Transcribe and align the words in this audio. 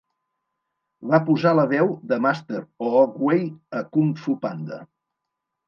Va 1.11 1.19
posar 1.27 1.51
la 1.57 1.65
veu 1.75 1.91
de 2.13 2.19
Master 2.27 2.63
Oogway 2.87 3.47
a 3.81 3.85
"Kung 3.95 4.13
Fu 4.25 4.39
Panda". 4.49 4.85